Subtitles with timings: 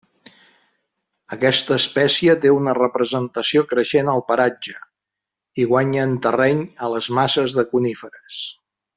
[1.35, 4.75] Aquesta espècie té una representació creixent al paratge,
[5.65, 8.41] i guanyen terreny a les masses de coníferes.